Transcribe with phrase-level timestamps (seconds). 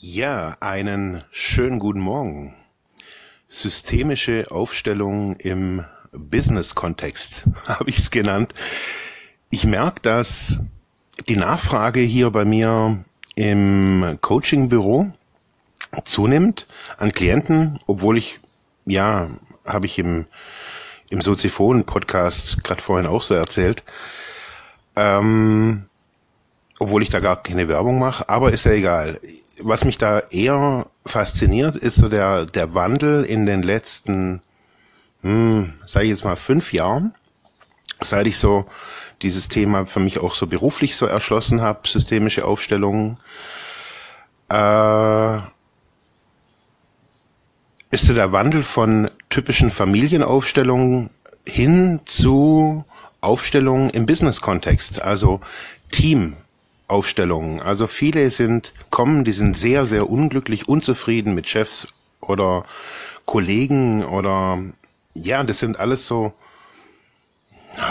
[0.00, 2.54] Ja, einen schönen guten Morgen.
[3.48, 8.54] Systemische Aufstellung im Business-Kontext habe ich es genannt.
[9.50, 10.60] Ich merke, dass
[11.28, 15.10] die Nachfrage hier bei mir im Coaching-Büro
[16.04, 18.38] zunimmt an Klienten, obwohl ich,
[18.86, 19.30] ja,
[19.64, 20.26] habe ich im,
[21.10, 23.82] im Soziphon-Podcast gerade vorhin auch so erzählt,
[24.94, 25.86] ähm,
[26.78, 29.18] obwohl ich da gar keine Werbung mache, aber ist ja egal
[29.60, 34.42] was mich da eher fasziniert, ist so der, der Wandel in den letzten,
[35.22, 37.14] hm, sage ich jetzt mal, fünf Jahren,
[38.00, 38.66] seit ich so
[39.22, 43.18] dieses Thema für mich auch so beruflich so erschlossen habe, systemische Aufstellungen,
[44.48, 45.36] äh,
[47.90, 51.10] ist so der Wandel von typischen Familienaufstellungen
[51.46, 52.84] hin zu
[53.20, 55.40] Aufstellungen im Business-Kontext, also
[55.90, 56.36] Team,
[56.88, 57.60] Aufstellungen.
[57.60, 61.88] Also viele sind, kommen, die sind sehr, sehr unglücklich, unzufrieden mit Chefs
[62.20, 62.64] oder
[63.26, 64.58] Kollegen oder,
[65.14, 66.32] ja, das sind alles so,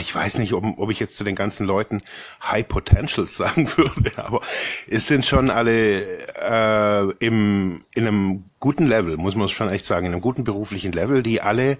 [0.00, 2.02] ich weiß nicht, ob, ob ich jetzt zu den ganzen Leuten
[2.42, 4.40] High Potentials sagen würde, aber
[4.88, 6.02] es sind schon alle
[6.36, 10.92] äh, im, in einem guten Level, muss man schon echt sagen, in einem guten beruflichen
[10.92, 11.78] Level, die alle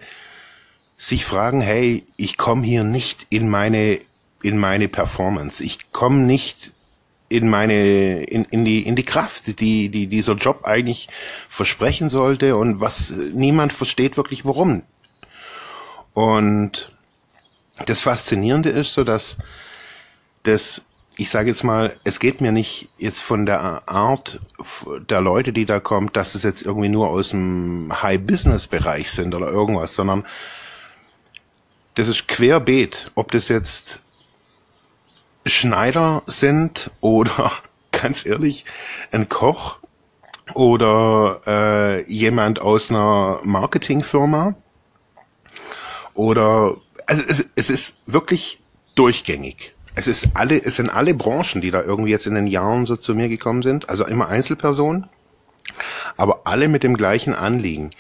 [0.97, 4.01] sich fragen, hey, ich komme hier nicht in meine
[4.43, 5.63] in meine Performance.
[5.63, 6.73] Ich komme nicht
[7.33, 11.09] in meine, in, in die, in die Kraft, die, die dieser Job eigentlich
[11.49, 14.83] versprechen sollte und was niemand versteht wirklich warum.
[16.13, 16.93] Und
[17.87, 19.39] das Faszinierende ist so, dass
[20.43, 20.85] das,
[21.17, 24.39] ich sage jetzt mal, es geht mir nicht jetzt von der Art
[25.09, 29.49] der Leute, die da kommt, dass es jetzt irgendwie nur aus dem High-Business-Bereich sind oder
[29.49, 30.27] irgendwas, sondern
[31.95, 34.01] das ist querbeet, ob das jetzt
[35.47, 37.51] Schneider sind oder
[37.91, 38.65] ganz ehrlich
[39.11, 39.79] ein Koch
[40.55, 44.55] oder äh, jemand aus einer Marketingfirma
[46.15, 46.77] oder
[47.07, 48.63] also es, es ist wirklich
[48.95, 49.75] durchgängig.
[49.95, 52.97] Es ist alle, es sind alle Branchen, die da irgendwie jetzt in den Jahren so
[52.97, 55.09] zu mir gekommen sind, also immer Einzelpersonen,
[56.17, 57.91] aber alle mit dem gleichen Anliegen.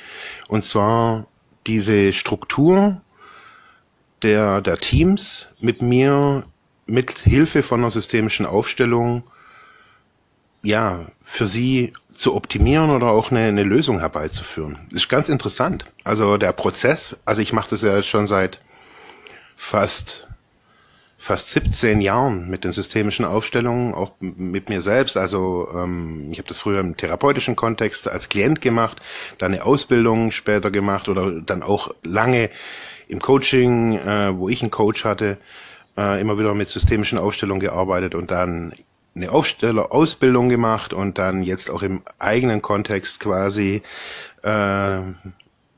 [0.48, 1.26] Und zwar
[1.66, 3.00] diese Struktur
[4.22, 6.44] der, der Teams mit mir
[6.86, 9.22] mit Hilfe von einer systemischen Aufstellung
[10.62, 14.78] ja für sie zu optimieren oder auch eine, eine Lösung herbeizuführen.
[14.92, 15.86] Ist ganz interessant.
[16.04, 18.60] Also der Prozess, also ich mache das ja schon seit
[19.56, 20.28] fast
[21.22, 25.16] fast 17 Jahren mit den systemischen Aufstellungen, auch mit mir selbst.
[25.16, 29.00] Also ähm, ich habe das früher im therapeutischen Kontext als Klient gemacht,
[29.38, 32.50] dann eine Ausbildung später gemacht oder dann auch lange
[33.06, 35.38] im Coaching, äh, wo ich einen Coach hatte
[35.96, 38.72] äh, immer wieder mit systemischen Aufstellungen gearbeitet und dann
[39.14, 43.82] eine Aufstellerausbildung gemacht und dann jetzt auch im eigenen Kontext quasi
[44.42, 44.98] äh,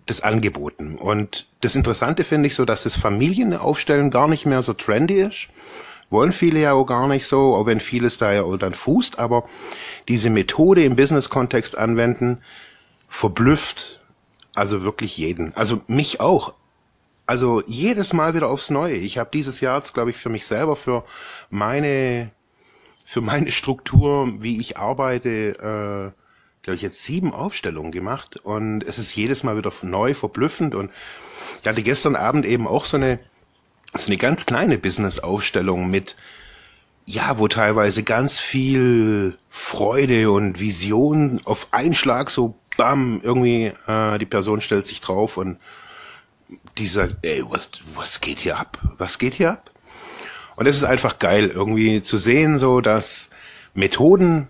[0.07, 0.97] das angeboten.
[0.97, 5.49] Und das Interessante finde ich so, dass das Familienaufstellen gar nicht mehr so trendy ist.
[6.11, 9.19] Wollen viele ja auch gar nicht so, auch wenn vieles da ja auch dann fußt,
[9.19, 9.49] aber
[10.07, 12.39] diese Methode im Business-Kontext anwenden,
[13.09, 14.01] verblüfft
[14.55, 15.55] also wirklich jeden.
[15.57, 16.55] Also mich auch
[17.27, 18.95] also jedes Mal wieder aufs Neue.
[18.95, 21.05] Ich habe dieses Jahr, glaube ich, für mich selber, für
[21.51, 22.31] meine,
[23.05, 26.21] für meine Struktur, wie ich arbeite, äh,
[26.62, 30.91] glaube ich, jetzt sieben Aufstellungen gemacht und es ist jedes Mal wieder neu, verblüffend und
[31.61, 33.19] ich hatte gestern Abend eben auch so eine,
[33.95, 36.17] so eine ganz kleine Business-Aufstellung mit,
[37.06, 44.19] ja, wo teilweise ganz viel Freude und Vision auf einen Schlag so, bam, irgendwie, äh,
[44.19, 45.59] die Person stellt sich drauf und
[46.79, 48.79] dieser, ey, was, was geht hier ab?
[48.99, 49.71] Was geht hier ab?
[50.57, 53.31] Und es ist einfach geil, irgendwie zu sehen, so dass
[53.75, 54.49] Methoden,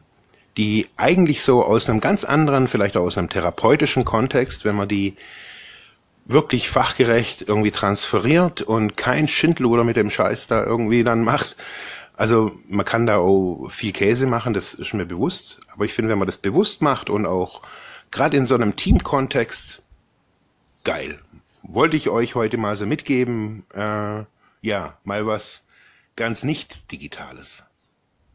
[0.57, 4.89] die eigentlich so aus einem ganz anderen, vielleicht auch aus einem therapeutischen Kontext, wenn man
[4.89, 5.17] die
[6.27, 11.57] wirklich fachgerecht irgendwie transferiert und kein Schindluder mit dem Scheiß da irgendwie dann macht.
[12.17, 15.61] Also man kann da auch viel Käse machen, das ist mir bewusst.
[15.73, 17.63] Aber ich finde, wenn man das bewusst macht und auch
[18.11, 19.83] gerade in so einem Teamkontext,
[20.85, 21.19] geil
[21.65, 23.65] wollte ich euch heute mal so mitgeben.
[23.75, 24.25] Äh,
[24.61, 25.67] ja, mal was
[26.17, 27.65] ganz nicht Digitales.